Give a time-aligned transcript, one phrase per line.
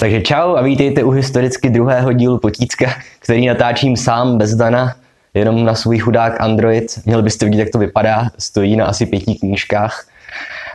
[0.00, 4.94] Takže čau a vítejte u historicky druhého dílu Potícka, který natáčím sám bez Dana,
[5.34, 6.98] jenom na svůj chudák Android.
[7.06, 10.06] Měli byste vidět, jak to vypadá, stojí na asi pěti knížkách.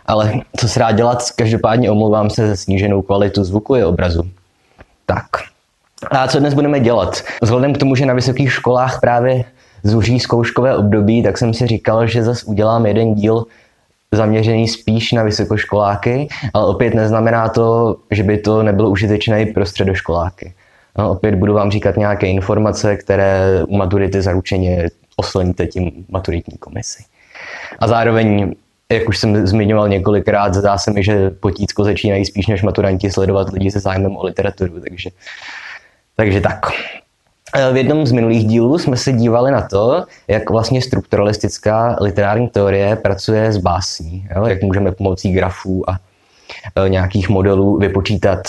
[0.06, 4.24] Ale co se dá dělat, každopádně omlouvám se za sníženou kvalitu zvuku i obrazu.
[5.06, 5.28] Tak.
[6.12, 7.24] A co dnes budeme dělat?
[7.42, 9.46] Vzhledem k tomu, že na vysokých školách právě
[9.84, 13.46] zuří zkouškové období, tak jsem si říkal, že zase udělám jeden díl
[14.16, 19.66] zaměřený spíš na vysokoškoláky, ale opět neznamená to, že by to nebylo užitečné i pro
[19.66, 20.54] středoškoláky.
[20.98, 27.04] No, opět budu vám říkat nějaké informace, které u maturity zaručeně osloníte tím maturitní komisi.
[27.80, 28.56] A zároveň,
[28.92, 33.50] jak už jsem zmiňoval několikrát, zdá se mi, že potícko začínají spíš než maturanti sledovat
[33.50, 35.10] lidi se zájmem o literaturu, takže,
[36.16, 36.66] takže tak.
[37.54, 42.96] V jednom z minulých dílů jsme se dívali na to, jak vlastně strukturalistická literární teorie
[42.96, 44.46] pracuje s básní, jo?
[44.46, 46.00] jak můžeme pomocí grafů a
[46.76, 48.40] e, nějakých modelů vypočítat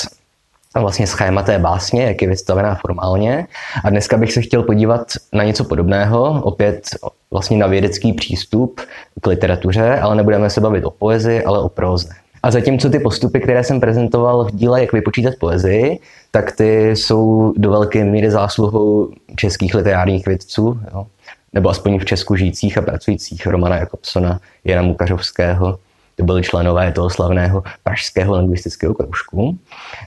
[0.75, 3.47] vlastně schéma té básně, jak je vystavená formálně.
[3.85, 6.89] A dneska bych se chtěl podívat na něco podobného, opět
[7.31, 8.81] vlastně na vědecký přístup
[9.21, 12.24] k literatuře, ale nebudeme se bavit o poezii, ale o próze.
[12.45, 15.99] A zatímco ty postupy, které jsem prezentoval v díle Jak vypočítat poezii,
[16.31, 21.07] tak ty jsou do velké míry zásluhou českých literárních vědců, jo?
[21.53, 25.79] nebo aspoň v Česku žijících a pracujících Romana Jakobsona, Jana Mukařovského,
[26.17, 29.59] to byli členové toho slavného pražského lingvistického kroužku,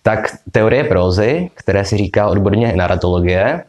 [0.03, 3.63] tak teorie prózy, které se říká odborně naratologie,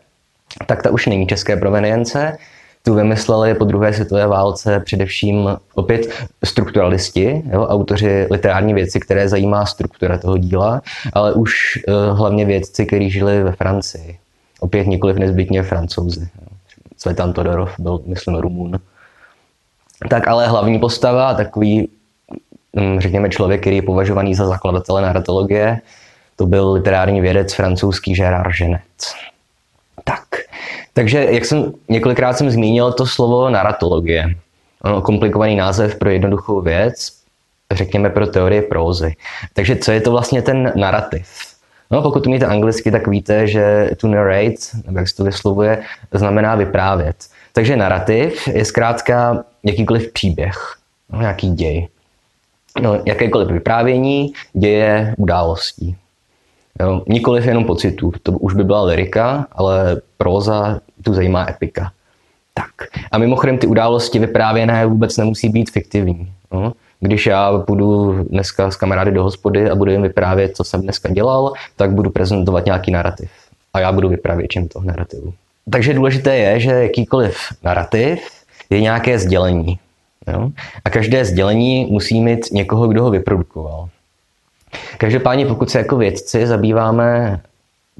[0.66, 2.38] tak ta už není české provenience,
[2.82, 6.08] tu vymysleli po druhé světové válce především opět
[6.44, 11.54] strukturalisti, jo, autoři literární věci, které zajímá struktura toho díla, ale už
[11.88, 14.18] uh, hlavně vědci, kteří žili ve Francii.
[14.60, 16.28] Opět nikoliv nezbytně francouzi.
[16.96, 18.78] Cvetan Todorov byl, myslím, Rumun.
[20.08, 21.88] Tak ale hlavní postava, takový,
[22.76, 25.80] hm, řekněme, člověk, který je považovaný za zakladatele narratologie,
[26.36, 28.82] to byl literární vědec francouzský Gérard Genet.
[30.04, 30.22] Tak,
[30.98, 34.34] takže jak jsem několikrát jsem zmínil to slovo naratologie.
[34.82, 37.12] Ono komplikovaný název pro jednoduchou věc,
[37.70, 39.16] řekněme pro teorie prózy.
[39.52, 41.28] Takže co je to vlastně ten narrativ?
[41.90, 45.82] No, pokud umíte anglicky, tak víte, že to narrate, nebo jak se to vyslovuje,
[46.12, 47.16] znamená vyprávět.
[47.52, 50.76] Takže narrativ je zkrátka jakýkoliv příběh,
[51.12, 51.88] no, nějaký děj.
[52.80, 55.96] No, jakékoliv vyprávění děje událostí.
[56.80, 61.92] Jo, nikoliv jenom pocitů, to už by byla lirika, ale próza tu zajímá epika.
[62.54, 62.88] Tak.
[63.12, 66.32] A mimochodem ty události vyprávěné vůbec nemusí být fiktivní.
[66.52, 66.72] No.
[67.00, 71.08] Když já půjdu dneska s kamarády do hospody a budu jim vyprávět, co jsem dneska
[71.08, 73.30] dělal, tak budu prezentovat nějaký narrativ.
[73.74, 75.32] A já budu vyprávěčem toho narrativu.
[75.70, 78.20] Takže důležité je, že jakýkoliv narrativ
[78.70, 79.78] je nějaké sdělení.
[80.32, 80.50] Jo?
[80.84, 83.88] A každé sdělení musí mít někoho, kdo ho vyprodukoval.
[84.98, 87.40] Každopádně, pokud se jako vědci zabýváme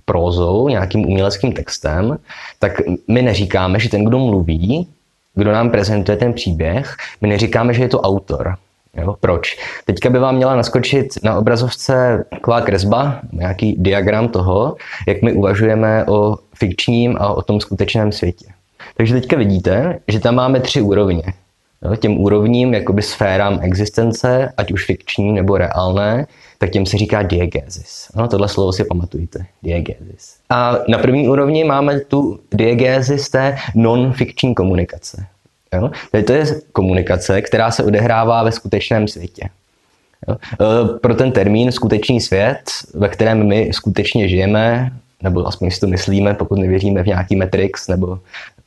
[0.05, 2.19] prózou, nějakým uměleckým textem,
[2.59, 2.73] tak
[3.09, 4.89] my neříkáme, že ten, kdo mluví,
[5.35, 8.55] kdo nám prezentuje ten příběh, my neříkáme, že je to autor.
[8.95, 9.17] Jo?
[9.21, 9.57] Proč?
[9.85, 16.05] Teďka by vám měla naskočit na obrazovce taková kresba, nějaký diagram toho, jak my uvažujeme
[16.05, 18.47] o fikčním a o tom skutečném světě.
[18.97, 21.23] Takže teďka vidíte, že tam máme tři úrovně.
[21.83, 21.97] Jo?
[21.97, 26.27] Těm úrovním, jakoby sférám existence, ať už fikční nebo reálné,
[26.59, 28.09] tak těm se říká diegézis.
[28.17, 30.37] No, tohle slovo si pamatujte, diegézis.
[30.51, 35.27] A na první úrovni máme tu diegézis té non-fikční komunikace.
[35.75, 35.91] Jo?
[36.25, 39.49] To je komunikace, která se odehrává ve skutečném světě.
[40.29, 40.37] Jo?
[40.61, 42.63] E, pro ten termín skutečný svět,
[42.95, 47.89] ve kterém my skutečně žijeme, nebo aspoň si to myslíme, pokud nevěříme v nějaký Matrix
[47.89, 48.19] nebo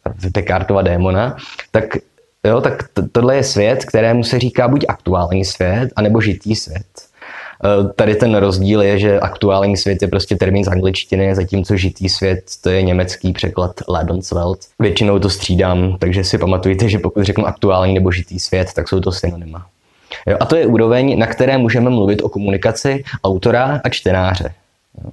[0.05, 1.35] v Descartova démona,
[1.71, 1.97] tak,
[2.47, 6.85] jo, tak tohle je svět, kterému se říká buď aktuální svět, anebo žitý svět.
[7.63, 12.09] Eh, tady ten rozdíl je, že aktuální svět je prostě termín z angličtiny, zatímco žitý
[12.09, 14.59] svět to je německý překlad Lebenswelt.
[14.79, 18.99] Většinou to střídám, takže si pamatujte, že pokud řeknu aktuální nebo žitý svět, tak jsou
[18.99, 19.65] to synonyma.
[20.27, 24.53] Jo, a to je úroveň, na které můžeme mluvit o komunikaci autora a čtenáře.
[25.03, 25.11] Jo.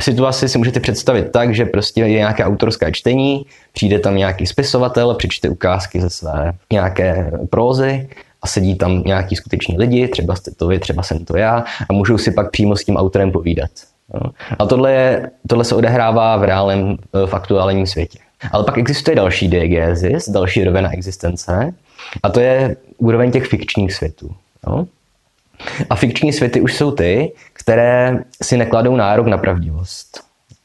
[0.00, 5.14] Situaci si můžete představit tak, že prostě je nějaké autorské čtení, přijde tam nějaký spisovatel,
[5.14, 8.08] přečte ukázky ze své nějaké prózy
[8.42, 11.92] a sedí tam nějaký skuteční lidi, třeba jste to vy, třeba jsem to já, a
[11.92, 13.70] můžou si pak přímo s tím autorem povídat.
[14.14, 14.30] No.
[14.58, 16.96] A tohle, je, tohle se odehrává v reálném,
[17.26, 18.18] v aktuálním světě.
[18.52, 21.74] Ale pak existuje další diegézis, další rovina existence,
[22.22, 24.30] a to je úroveň těch fikčních světů.
[24.66, 24.86] No.
[25.90, 27.32] A fikční světy už jsou ty,
[27.66, 30.22] které si nekladou nárok na pravdivost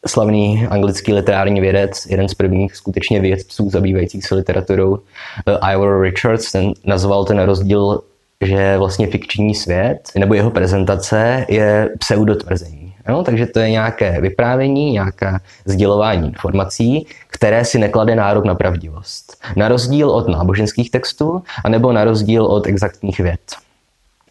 [0.08, 5.00] slavný anglický literární vědec, jeden z prvních skutečně vědců zabývajících se literaturou,
[5.48, 8.02] eh, Ivor Richards, ten nazval ten rozdíl,
[8.42, 12.94] že vlastně fikční svět nebo jeho prezentace je pseudotvrzení.
[13.10, 13.24] Jo?
[13.24, 19.38] Takže to je nějaké vyprávění, nějaké sdělování informací, které si neklade nárok na pravdivost.
[19.56, 23.42] Na rozdíl od náboženských textů, anebo na rozdíl od exaktních věd.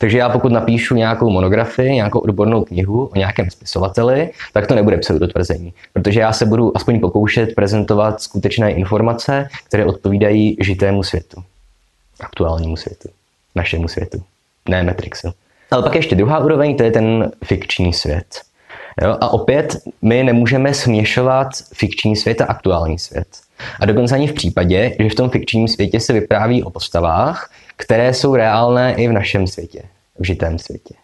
[0.00, 4.98] Takže já pokud napíšu nějakou monografii, nějakou odbornou knihu o nějakém spisovateli, tak to nebude
[4.98, 11.42] pseudotvrzení, protože já se budu aspoň pokoušet prezentovat skutečné informace, které odpovídají žitému světu,
[12.20, 13.08] aktuálnímu světu,
[13.54, 14.22] našemu světu,
[14.68, 15.32] ne Matrixu.
[15.70, 18.40] Ale pak ještě druhá úroveň, to je ten fikční svět.
[19.02, 19.16] Jo?
[19.20, 23.26] A opět my nemůžeme směšovat fikční svět a aktuální svět.
[23.80, 27.50] A dokonce ani v případě, že v tom fikčním světě se vypráví o postavách,
[27.80, 29.82] které jsou reálné i v našem světě,
[30.18, 30.94] v žitém světě.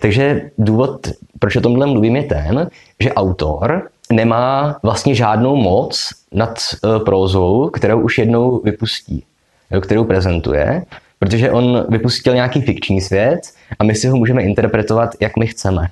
[0.00, 1.08] Takže důvod,
[1.38, 2.70] proč o tomhle mluvím, je ten,
[3.00, 9.24] že autor nemá vlastně žádnou moc nad uh, prózou, kterou už jednou vypustí,
[9.80, 10.82] kterou prezentuje,
[11.18, 13.40] protože on vypustil nějaký fikční svět
[13.78, 15.88] a my si ho můžeme interpretovat, jak my chceme.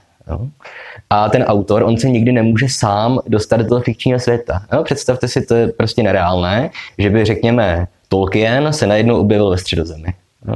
[1.10, 4.62] A ten autor, on se nikdy nemůže sám dostat do toho fikčního světa.
[4.82, 10.08] Představte si, to je prostě nereálné, že by, řekněme, Tolkien se najednou objevil ve středozemi.
[10.48, 10.54] Jo?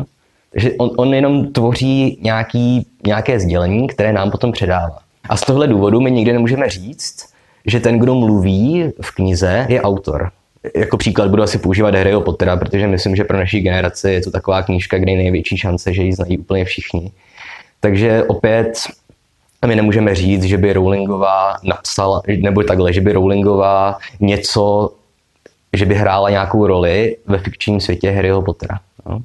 [0.52, 4.98] Takže on, on jenom tvoří nějaký, nějaké sdělení, které nám potom předává.
[5.28, 7.32] A z tohle důvodu my nikdy nemůžeme říct,
[7.66, 10.30] že ten, kdo mluví v knize, je autor.
[10.76, 14.30] Jako příklad budu asi používat Harryho Pottera, protože myslím, že pro naší generaci je to
[14.30, 17.12] taková knížka, kde je největší šance, že ji znají úplně všichni.
[17.80, 18.72] Takže opět
[19.66, 24.92] my nemůžeme říct, že by Rowlingová napsala, nebo takhle, že by Rowlingová něco,
[25.72, 28.80] že by hrála nějakou roli ve fikčním světě Harryho Pottera.
[29.06, 29.20] No.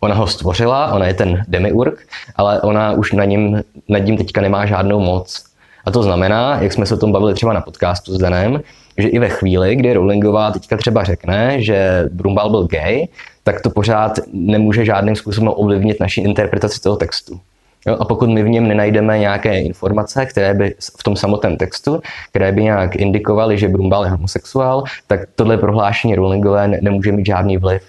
[0.00, 2.06] Ona ho stvořila, ona je ten demiurg,
[2.36, 5.44] ale ona už na ním, nad ním teďka nemá žádnou moc.
[5.84, 8.60] A to znamená, jak jsme se o tom bavili třeba na podcastu s Danem,
[8.98, 13.08] že i ve chvíli, kdy Rowlingová teďka třeba řekne, že Brumbal byl gay,
[13.44, 17.40] tak to pořád nemůže žádným způsobem ovlivnit naši interpretaci toho textu.
[17.86, 22.00] Jo, a pokud my v něm nenajdeme nějaké informace, které by v tom samotném textu,
[22.30, 27.56] které by nějak indikovaly, že Brumbal je homosexuál, tak tohle prohlášení Rowlingové nemůže mít žádný
[27.56, 27.82] vliv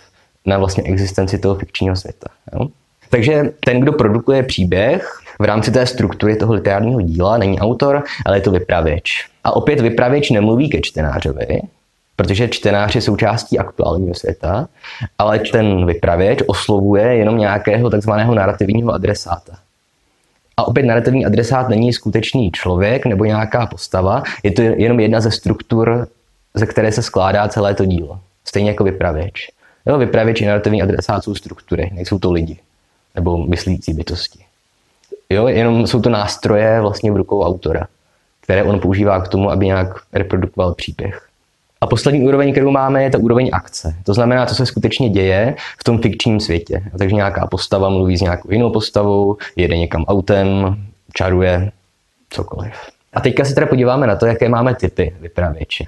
[0.46, 2.28] na vlastně existenci toho fikčního světa.
[2.54, 2.68] Jo?
[3.10, 8.38] Takže ten, kdo produkuje příběh v rámci té struktury toho literárního díla, není autor, ale
[8.38, 9.28] je to vypravěč.
[9.44, 11.62] A opět vypravěč nemluví ke čtenářovi,
[12.16, 14.68] protože čtenář je součástí aktuálního světa,
[15.18, 19.54] ale ten vypravěč oslovuje jenom nějakého takzvaného narrativního adresáta.
[20.60, 25.32] A opět narrativní adresát není skutečný člověk nebo nějaká postava, je to jenom jedna ze
[25.32, 26.08] struktur,
[26.54, 28.20] ze které se skládá celé to dílo.
[28.46, 29.48] Stejně jako vypravěč.
[29.86, 32.60] Jo, vypravěč i narrativní adresát jsou struktury, nejsou to lidi
[33.16, 34.40] nebo myslící bytosti.
[35.30, 37.88] Jo, jenom jsou to nástroje vlastně v rukou autora,
[38.42, 41.29] které on používá k tomu, aby nějak reprodukoval příběh.
[41.82, 43.96] A poslední úroveň, kterou máme, je ta úroveň akce.
[44.04, 46.84] To znamená, co se skutečně děje v tom fikčním světě.
[46.98, 50.78] Takže nějaká postava mluví s nějakou jinou postavou, jede někam autem,
[51.14, 51.72] čaruje,
[52.30, 52.74] cokoliv.
[53.14, 55.86] A teďka se teda podíváme na to, jaké máme typy vypravěče.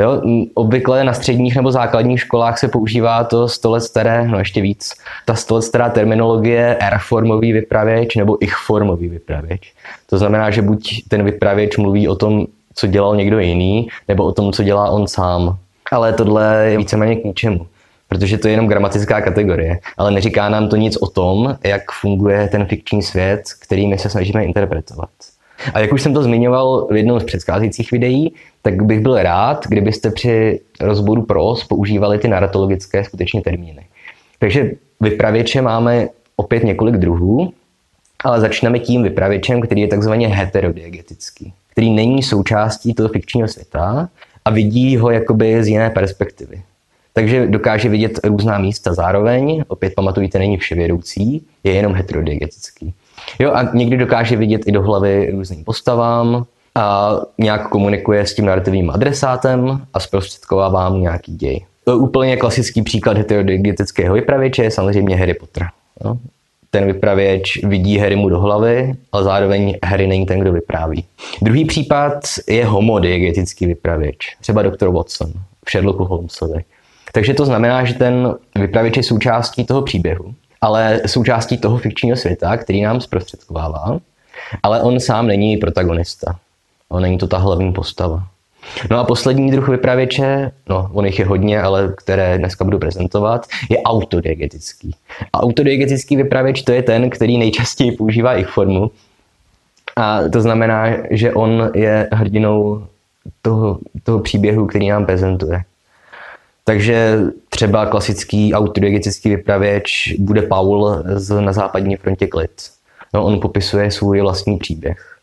[0.00, 0.22] Jo,
[0.54, 4.94] obvykle na středních nebo základních školách se používá to 100 let staré, no ještě víc,
[5.26, 9.72] ta 100 let stará terminologie R-formový vypravěč nebo ich-formový vypravěč.
[10.10, 14.32] To znamená, že buď ten vypravěč mluví o tom, co dělal někdo jiný, nebo o
[14.32, 15.58] tom, co dělá on sám.
[15.92, 17.66] Ale tohle je víceméně k ničemu,
[18.08, 22.48] protože to je jenom gramatická kategorie, ale neříká nám to nic o tom, jak funguje
[22.48, 25.10] ten fikční svět, který my se snažíme interpretovat.
[25.74, 29.66] A jak už jsem to zmiňoval v jednom z předcházejících videí, tak bych byl rád,
[29.66, 33.86] kdybyste při rozboru pros používali ty narratologické skutečně termíny.
[34.38, 37.52] Takže vypravěče máme opět několik druhů,
[38.24, 44.08] ale začneme tím vypravěčem, který je takzvaně heterodiegetický který není součástí toho fikčního světa
[44.44, 46.62] a vidí ho jakoby z jiné perspektivy.
[47.12, 52.94] Takže dokáže vidět různá místa zároveň, opět pamatujte, není vševědoucí, je jenom heterodiegetický.
[53.38, 58.46] Jo, a někdy dokáže vidět i do hlavy různým postavám a nějak komunikuje s tím
[58.46, 61.64] narrativním adresátem a zprostředkovává mu nějaký děj.
[61.96, 65.66] Úplně klasický příklad heterodiegetického vypravěče je samozřejmě Harry Potter.
[66.04, 66.16] Jo
[66.74, 71.04] ten vypravěč vidí Harry mu do hlavy, ale zároveň Harry není ten, kdo vypráví.
[71.42, 75.32] Druhý případ je homodiegetický vypravěč, třeba doktor Watson
[75.66, 76.64] v Sherlocku Holmesovi.
[77.12, 82.56] Takže to znamená, že ten vypravěč je součástí toho příběhu, ale součástí toho fikčního světa,
[82.56, 83.98] který nám zprostředkovává,
[84.62, 86.38] ale on sám není protagonista.
[86.88, 88.26] On není to ta hlavní postava.
[88.90, 93.46] No a poslední druh vypravěče, no on jich je hodně, ale které dneska budu prezentovat,
[93.70, 94.94] je autodiegetický.
[95.32, 98.90] A autodiegetický vypravěč to je ten, který nejčastěji používá ich formu.
[99.96, 102.86] A to znamená, že on je hrdinou
[103.42, 105.62] toho, toho příběhu, který nám prezentuje.
[106.64, 112.70] Takže třeba klasický autodiegetický vypravěč bude Paul z Na západní frontě klid.
[113.14, 115.18] No, on popisuje svůj vlastní příběh.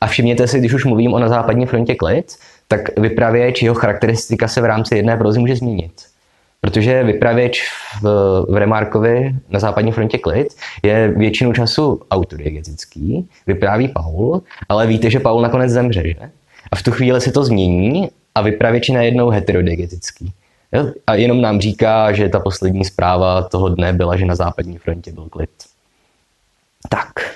[0.00, 2.36] A všimněte si, když už mluvím o na západní frontě klid,
[2.72, 5.92] tak vypravěč, jeho charakteristika se v rámci jedné prozy může změnit.
[6.60, 8.02] Protože vypravěč v,
[8.48, 10.48] v Remarkovi na západní frontě klid
[10.82, 16.30] je většinu času autodiegetický, vypráví Paul, ale víte, že Paul nakonec zemře, že?
[16.72, 20.32] A v tu chvíli se to změní a vypravěč je najednou heterodiegetický.
[21.06, 25.12] A jenom nám říká, že ta poslední zpráva toho dne byla, že na západní frontě
[25.12, 25.50] byl klid.
[26.88, 27.31] Tak.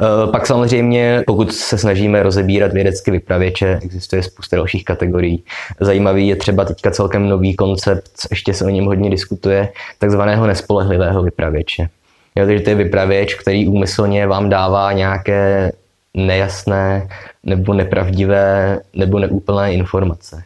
[0.00, 5.44] E, pak samozřejmě, pokud se snažíme rozebírat vědecky vypravěče, existuje spousta dalších kategorií.
[5.80, 11.22] Zajímavý je třeba teďka celkem nový koncept, ještě se o něm hodně diskutuje, takzvaného nespolehlivého
[11.22, 11.88] vypravěče.
[12.36, 15.72] Jo, takže to je vypravěč, který úmyslně vám dává nějaké
[16.14, 17.08] nejasné
[17.44, 20.44] nebo nepravdivé nebo neúplné informace.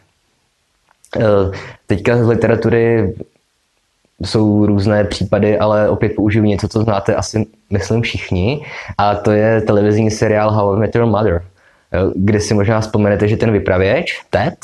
[1.19, 1.21] E,
[1.87, 3.13] teďka z literatury
[4.23, 8.61] jsou různé případy, ale opět použiju něco, co znáte asi, myslím, všichni,
[8.97, 11.43] a to je televizní seriál How I Met Your Mother,
[12.15, 14.55] kde si možná vzpomenete, že ten vypravěč, Ted,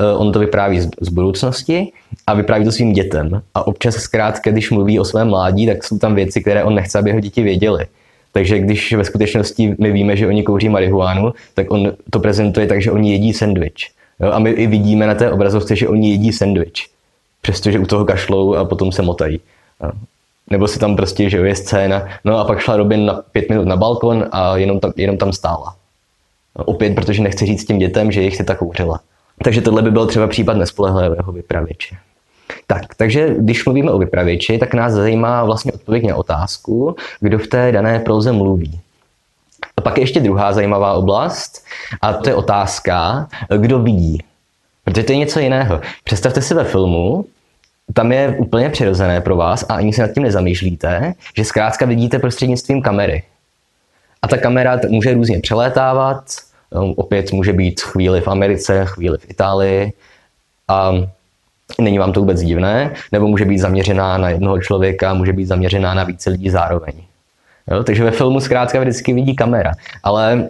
[0.00, 1.92] eh, on to vypráví z, z budoucnosti
[2.26, 3.42] a vypráví to svým dětem.
[3.54, 6.98] A občas zkrátka, když mluví o svém mládí, tak jsou tam věci, které on nechce,
[6.98, 7.86] aby jeho děti věděli.
[8.32, 12.82] Takže když ve skutečnosti my víme, že oni kouří marihuánu, tak on to prezentuje tak,
[12.82, 13.90] že oni jedí sendvič.
[14.32, 16.93] A my i vidíme na té obrazovce, že oni jedí sendvič
[17.44, 19.40] přestože u toho kašlou a potom se motají.
[20.50, 23.66] Nebo si tam prostě, že je scéna, no a pak šla Robin na pět minut
[23.66, 25.76] na balkon a jenom tam, jenom tam stála.
[26.54, 29.00] Opět, protože nechci říct těm dětem, že jich si tak kouřila.
[29.44, 31.96] Takže tohle by byl třeba případ nespolehlivého vypravěče.
[32.66, 37.46] Tak, takže když mluvíme o vypravěči, tak nás zajímá vlastně odpověď na otázku, kdo v
[37.46, 38.80] té dané proze mluví.
[39.76, 41.64] A pak je ještě druhá zajímavá oblast,
[42.02, 44.22] a to je otázka, kdo vidí.
[44.84, 45.80] Protože to je něco jiného.
[46.04, 47.24] Představte si ve filmu,
[47.92, 52.18] tam je úplně přirozené pro vás a ani se nad tím nezamýšlíte, že zkrátka vidíte
[52.18, 53.22] prostřednictvím kamery.
[54.22, 56.24] A ta kamera může různě přelétávat,
[56.70, 59.92] um, opět může být chvíli v Americe, chvíli v Itálii
[60.68, 60.92] a
[61.80, 65.94] není vám to vůbec divné, nebo může být zaměřená na jednoho člověka, může být zaměřená
[65.94, 66.94] na více lidí zároveň.
[67.70, 67.84] Jo?
[67.84, 69.72] Takže ve filmu zkrátka vždycky vidí kamera,
[70.02, 70.48] ale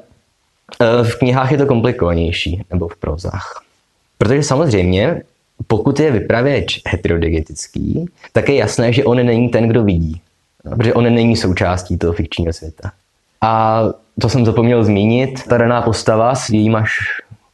[0.81, 3.63] eh, v knihách je to komplikovanější, nebo v prozách.
[4.19, 5.23] Protože samozřejmě
[5.67, 10.21] pokud je vypravěč heterodigetický, tak je jasné, že on není ten, kdo vidí.
[10.77, 12.93] Protože on není součástí toho fikčního světa.
[13.41, 13.83] A
[14.21, 16.99] to jsem zapomněl zmínit, ta daná postava s jejímaž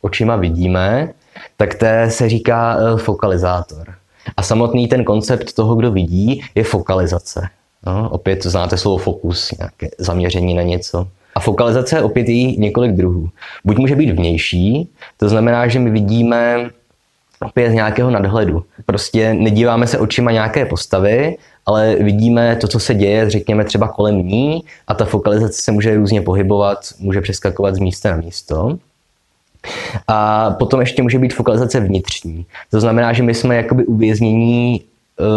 [0.01, 1.09] očima vidíme,
[1.57, 3.95] tak té se říká e, fokalizátor.
[4.37, 7.49] A samotný ten koncept toho, kdo vidí, je fokalizace.
[7.87, 11.09] No, opět znáte slovo fokus, nějaké zaměření na něco.
[11.35, 13.29] A fokalizace je opět jí několik druhů.
[13.65, 16.71] Buď může být vnější, to znamená, že my vidíme
[17.47, 18.65] opět z nějakého nadhledu.
[18.87, 24.17] Prostě nedíváme se očima nějaké postavy, ale vidíme to, co se děje, řekněme třeba kolem
[24.17, 28.79] ní a ta fokalizace se může různě pohybovat, může přeskakovat z místa na místo.
[30.09, 32.47] A potom ještě může být fokalizace vnitřní.
[32.71, 34.83] To znamená, že my jsme jakoby uvěznění e,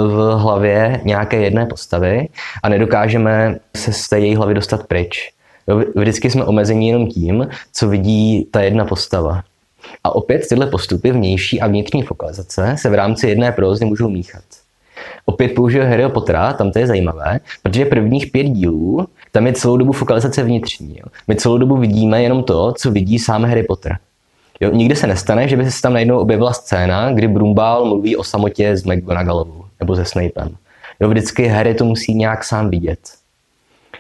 [0.08, 2.28] v hlavě nějaké jedné postavy
[2.64, 5.32] a nedokážeme se z té její hlavy dostat pryč.
[5.96, 9.44] Vždycky jsme omezeni jenom tím, co vidí ta jedna postava.
[10.04, 14.44] A opět tyhle postupy vnější a vnitřní fokalizace se v rámci jedné prózy můžou míchat.
[15.26, 19.78] Opět použiju Harryho Pottera, tam to je zajímavé, protože prvních pět dílů, tam je celou
[19.78, 20.98] dobu fokalizace vnitřní.
[21.00, 21.06] Jo.
[21.28, 23.98] My celou dobu vidíme jenom to, co vidí sám Harry Potter.
[24.60, 28.24] Jo, nikdy se nestane, že by se tam najednou objevila scéna, kdy Brumbál mluví o
[28.24, 30.56] samotě s McGonagallovou nebo se Snapem.
[31.00, 33.00] Jo, vždycky Harry to musí nějak sám vidět.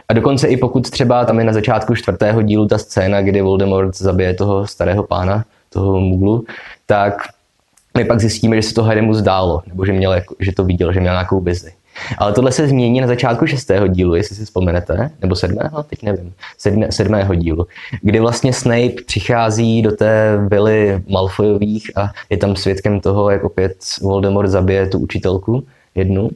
[0.09, 3.97] A dokonce i pokud třeba tam je na začátku čtvrtého dílu ta scéna, kdy Voldemort
[3.97, 6.45] zabije toho starého pána, toho Muglu,
[6.85, 7.13] tak
[7.97, 10.93] my pak zjistíme, že se to Harrymu zdálo, nebo že, měl, jako, že to viděl,
[10.93, 11.71] že měl nějakou vizi.
[12.17, 16.33] Ale tohle se změní na začátku šestého dílu, jestli si vzpomenete, nebo sedmého, teď nevím,
[16.57, 17.67] sedmé, sedmého dílu,
[18.01, 23.75] kdy vlastně Snape přichází do té vily Malfoyových a je tam svědkem toho, jak opět
[24.01, 25.63] Voldemort zabije tu učitelku
[25.95, 26.29] jednu.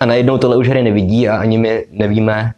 [0.00, 2.52] A najednou tohle už Harry nevidí a ani my nevíme,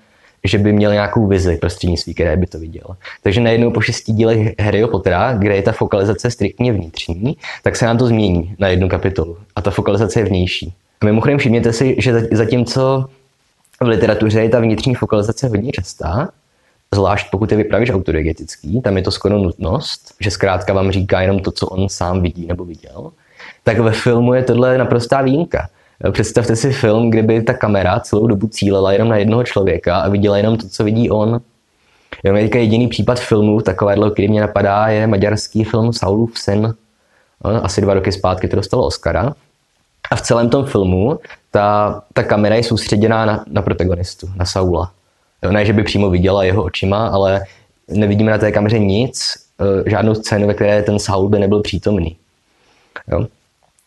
[0.45, 2.87] že by měl nějakou vizi prostřednictví, které by to viděl.
[3.23, 7.87] Takže najednou po šesti dílech Harryho Pottera, kde je ta fokalizace striktně vnitřní, tak se
[7.87, 9.37] nám to změní na jednu kapitolu.
[9.57, 10.73] A ta fokalizace je vnější.
[11.01, 13.09] A mimochodem všimněte si, že zatímco
[13.81, 16.29] v literatuře je ta vnitřní fokalizace hodně častá,
[16.95, 21.41] zvlášť pokud je vypravíš autodiegetický, tam je to skoro nutnost, že zkrátka vám říká jenom
[21.41, 23.13] to, co on sám vidí nebo viděl,
[23.65, 25.69] tak ve filmu je tohle naprostá výjimka.
[26.11, 30.09] Představte si film, kde by ta kamera celou dobu cílela jenom na jednoho člověka a
[30.09, 31.41] viděla jenom to, co vidí on.
[32.25, 36.35] Jenom teďka jediný případ filmu, takovéhle, který mě napadá, je maďarský film Saulův.
[37.45, 39.35] No, asi dva roky zpátky to dostalo Oscara.
[40.11, 41.19] A v celém tom filmu
[41.51, 44.93] ta, ta kamera je soustředěná na, na protagonistu, na Saula.
[45.51, 47.45] Ne, že by přímo viděla jeho očima, ale
[47.89, 52.17] nevidíme na té kameře nic, uh, žádnou scénu, ve které ten Saul by nebyl přítomný.
[53.09, 53.27] Jo?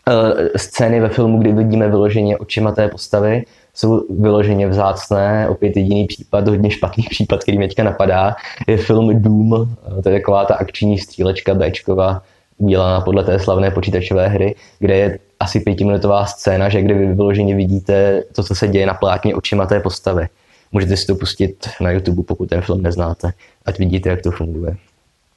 [0.09, 5.49] Uh, scény ve filmu, kdy vidíme vyloženě očima té postavy, jsou vyloženě vzácné.
[5.49, 8.35] Opět jediný případ, hodně špatný případ, který mě teďka napadá,
[8.67, 9.75] je film Doom.
[10.03, 12.21] To je taková ta akční střílečka Bčková,
[12.57, 17.55] udělaná podle té slavné počítačové hry, kde je asi pětiminutová scéna, že kdy vy vyloženě
[17.55, 20.27] vidíte to, co se děje na plátně očima té postavy.
[20.71, 23.31] Můžete si to pustit na YouTube, pokud ten film neznáte,
[23.65, 24.75] ať vidíte, jak to funguje.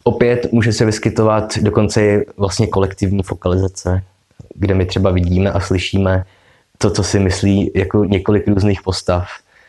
[0.05, 4.03] Opět může se vyskytovat dokonce vlastně kolektivní fokalizace,
[4.55, 6.25] kde my třeba vidíme a slyšíme
[6.79, 9.29] to, co si myslí jako několik různých postav.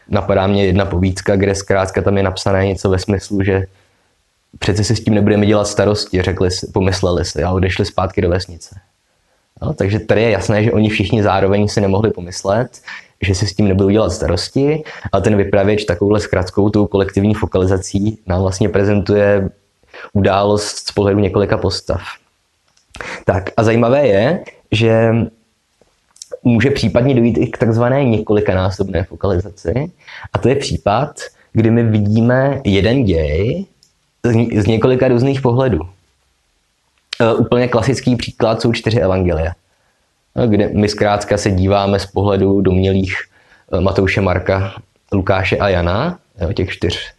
[0.10, 3.66] Napadá mě jedna povídka, kde zkrátka tam je napsané něco ve smyslu, že
[4.60, 8.80] přece si s tím nebudeme dělat starosti, řekli pomysleli si a odešli zpátky do vesnice.
[9.62, 12.82] No, takže tady je jasné, že oni všichni zároveň si nemohli pomyslet,
[13.22, 18.20] že si s tím nebudou dělat starosti, ale ten vypravěč takovouhle zkratkou, tou kolektivní fokalizací
[18.28, 19.50] nám vlastně prezentuje
[20.14, 22.02] událost z pohledu několika postav.
[23.26, 25.12] Tak a zajímavé je, že
[26.44, 29.92] může případně dojít i k takzvané několikanásobné fokalizaci.
[30.34, 31.20] A to je případ,
[31.54, 33.66] kdy my vidíme jeden děj
[34.56, 35.80] z několika různých pohledů.
[37.20, 39.52] E, úplně klasický příklad jsou čtyři evangelia,
[40.36, 43.16] e, kde my zkrátka se díváme z pohledu domělých
[43.74, 44.74] e, Matouše, Marka,
[45.12, 46.20] Lukáše a Jana,
[46.56, 47.14] těch čtyř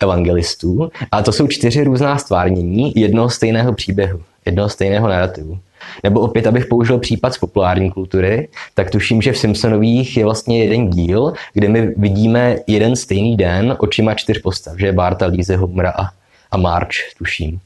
[0.00, 0.90] evangelistů.
[1.12, 5.58] A to jsou čtyři různá stvárnění jednoho stejného příběhu, jednoho stejného narrativu.
[6.04, 10.64] Nebo opět, abych použil případ z populární kultury, tak tuším, že v Simpsonových je vlastně
[10.64, 15.90] jeden díl, kde my vidíme jeden stejný den očima čtyř postav, že Barta, Lise, Homera
[15.90, 16.08] a,
[16.50, 17.60] a March, tuším.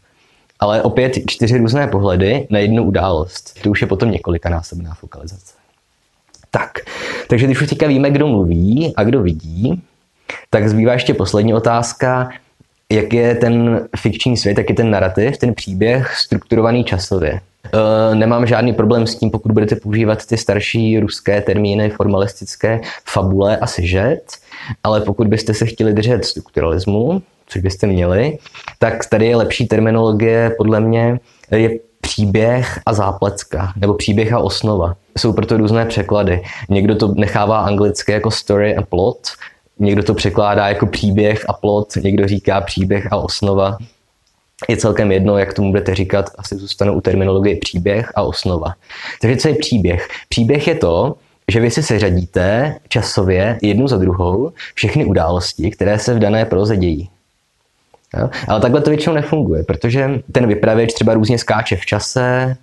[0.61, 3.61] Ale opět čtyři různé pohledy na jednu událost.
[3.63, 5.55] To už je potom několikanásobná fokalizace.
[6.51, 6.79] Tak,
[7.29, 9.83] takže když už teďka víme, kdo mluví a kdo vidí,
[10.51, 12.31] tak zbývá ještě poslední otázka,
[12.93, 17.41] jak je ten fikční svět, jak je ten narrativ, ten příběh strukturovaný časově.
[17.75, 23.57] Uh, nemám žádný problém s tím, pokud budete používat ty starší ruské termíny formalistické fabule
[23.57, 24.25] a sižet,
[24.83, 28.39] ale pokud byste se chtěli držet strukturalismu, což byste měli,
[28.79, 31.21] tak tady je lepší terminologie podle mě
[31.51, 31.71] je
[32.01, 34.97] příběh a záplecka, nebo příběh a osnova.
[35.19, 36.43] Jsou proto různé překlady.
[36.69, 39.19] Někdo to nechává anglicky jako story a plot,
[39.79, 43.79] někdo to překládá jako příběh a plot, někdo říká příběh a osnova
[44.69, 48.75] je celkem jedno, jak tomu budete říkat, asi zůstanu u terminologie příběh a osnova.
[49.21, 50.09] Takže co je příběh?
[50.29, 51.17] Příběh je to,
[51.53, 56.77] že vy si seřadíte časově jednu za druhou všechny události, které se v dané proze
[56.77, 57.09] dějí.
[58.19, 58.31] Jo?
[58.49, 62.57] Ale takhle to většinou nefunguje, protože ten vypravěč třeba různě skáče v čase,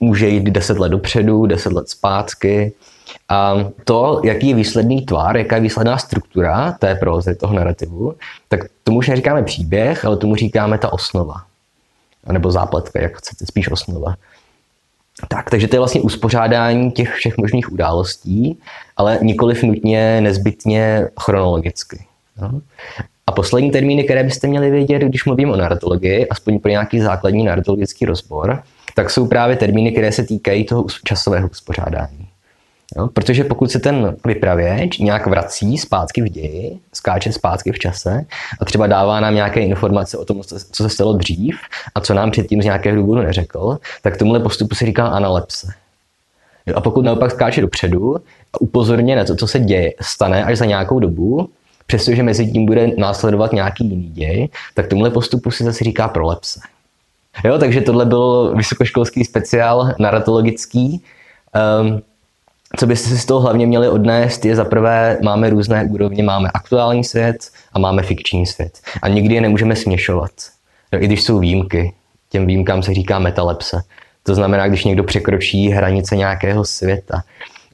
[0.00, 2.72] může jít 10 let dopředu, 10 let zpátky,
[3.28, 8.14] a to, jaký je výsledný tvar, jaká je výsledná struktura té prózy, toho narrativu,
[8.48, 11.34] tak tomu už neříkáme příběh, ale tomu říkáme ta osnova.
[12.32, 14.14] Nebo zápletka, jak chcete, spíš osnova.
[15.28, 18.58] Tak, takže to je vlastně uspořádání těch všech možných událostí,
[18.96, 22.04] ale nikoliv nutně nezbytně chronologicky.
[22.40, 22.60] No.
[23.26, 27.44] A poslední termíny, které byste měli vědět, když mluvím o narratologii, aspoň pro nějaký základní
[27.44, 28.62] narratologický rozbor,
[28.94, 32.29] tak jsou právě termíny, které se týkají toho časového uspořádání.
[32.96, 33.08] Jo?
[33.08, 38.24] Protože pokud se ten vypravěč nějak vrací zpátky v ději, skáče zpátky v čase
[38.60, 40.40] a třeba dává nám nějaké informace o tom,
[40.72, 41.56] co se stalo dřív
[41.94, 45.66] a co nám předtím z nějakého důvodu neřekl, tak tomuhle postupu se říká analepse.
[46.66, 46.74] Jo?
[46.76, 48.16] A pokud naopak skáče dopředu
[48.52, 51.50] a upozorně na to, co se děje, stane až za nějakou dobu,
[51.86, 56.60] přestože mezi tím bude následovat nějaký jiný děj, tak tomuhle postupu se zase říká prolepse.
[57.44, 61.02] Jo, takže tohle byl vysokoškolský speciál narratologický.
[61.82, 62.02] Um,
[62.76, 66.48] co byste si z toho hlavně měli odnést, je za prvé, máme různé úrovně, máme
[66.54, 67.36] aktuální svět
[67.72, 68.78] a máme fikční svět.
[69.02, 70.30] A nikdy je nemůžeme směšovat.
[71.00, 71.92] I když jsou výjimky,
[72.30, 73.80] těm výjimkám se říká metalepse.
[74.22, 77.22] To znamená, když někdo překročí hranice nějakého světa.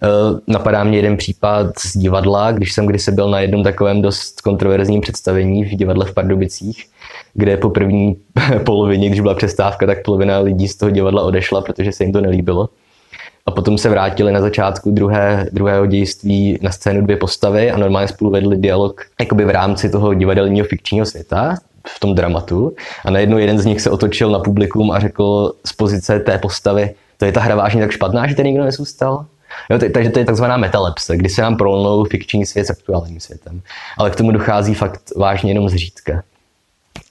[0.03, 0.09] E,
[0.47, 5.01] napadá mě jeden případ z divadla, když jsem kdysi byl na jednom takovém dost kontroverzním
[5.01, 6.87] představení v divadle v Pardubicích,
[7.35, 8.17] kde po první
[8.65, 12.21] polovině, když byla přestávka, tak polovina lidí z toho divadla odešla, protože se jim to
[12.21, 12.69] nelíbilo
[13.47, 18.09] a potom se vrátili na začátku druhé, druhého dějství na scénu dvě postavy a normálně
[18.09, 21.57] spolu vedli dialog jakoby v rámci toho divadelního fikčního světa,
[21.89, 22.73] v tom dramatu.
[23.05, 26.95] A najednou jeden z nich se otočil na publikum a řekl z pozice té postavy,
[27.19, 29.27] to je ta hra vážně tak špatná, že tady nikdo nezůstal?
[29.71, 33.61] Jo, takže to je takzvaná metalepse, kdy se nám prolnou fikční svět s aktuálním světem.
[33.99, 36.23] Ale k tomu dochází fakt vážně jenom zřídka.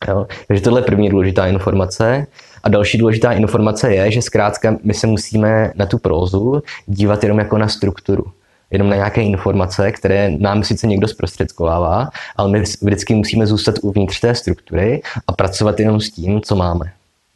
[0.08, 0.28] Jo?
[0.48, 2.28] Takže tohle je první důležitá informace.
[2.66, 7.40] A další důležitá informace je, že zkrátka my se musíme na tu prózu dívat jenom
[7.40, 8.24] jako na strukturu.
[8.72, 14.20] jenom na nějaké informace, které nám sice někdo zprostředkovává, ale my vždycky musíme zůstat uvnitř
[14.20, 16.92] té struktury a pracovat jenom s tím, co máme.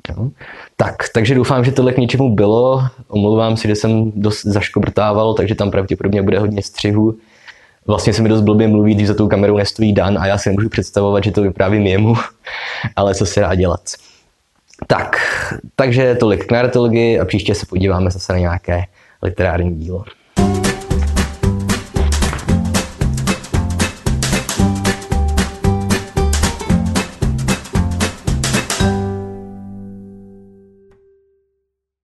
[0.09, 0.29] Jo?
[0.77, 2.83] Tak, takže doufám, že tohle k něčemu bylo.
[3.07, 7.17] Omlouvám si, že jsem dost zaškobrtával, takže tam pravděpodobně bude hodně střihu.
[7.87, 10.49] Vlastně se mi dost blbě mluví, když za tou kamerou nestojí Dan a já si
[10.49, 12.15] nemůžu představovat, že to vyprávím jemu,
[12.95, 13.81] ale co se dá dělat.
[14.87, 15.17] Tak,
[15.75, 18.83] takže tolik k narratologii a příště se podíváme zase na nějaké
[19.21, 20.03] literární dílo.